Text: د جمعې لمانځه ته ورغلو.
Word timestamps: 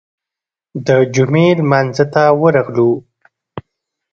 د 0.85 0.89
جمعې 1.13 1.47
لمانځه 1.59 2.05
ته 2.13 2.23
ورغلو. 2.41 2.91